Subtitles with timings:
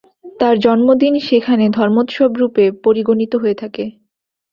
[0.39, 3.83] তাঁর জন্মদিন সেখানে ধর্মোৎসব-রূপে পরিগণিত হয়ে থাকে।